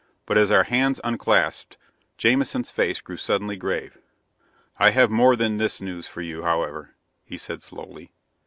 [0.25, 1.77] But, as our hands unclasped,
[2.17, 3.99] Jamison's face grew suddenly grave.
[4.79, 8.11] "I have more than this news for you, however," he said slowly.